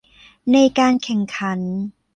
[0.51, 1.59] ในการแข่งขัน